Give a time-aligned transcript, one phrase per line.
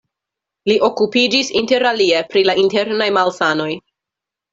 [0.69, 3.69] Li okupiĝis inter alie pri la internaj malsanoj.